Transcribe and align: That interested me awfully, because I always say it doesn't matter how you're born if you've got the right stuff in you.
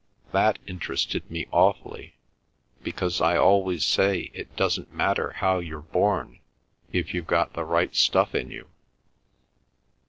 That 0.31 0.57
interested 0.65 1.29
me 1.29 1.45
awfully, 1.51 2.15
because 2.81 3.21
I 3.21 3.37
always 3.37 3.85
say 3.85 4.31
it 4.33 4.55
doesn't 4.55 4.91
matter 4.91 5.33
how 5.33 5.59
you're 5.59 5.79
born 5.83 6.39
if 6.91 7.13
you've 7.13 7.27
got 7.27 7.53
the 7.53 7.65
right 7.65 7.95
stuff 7.95 8.33
in 8.33 8.49
you. 8.49 8.67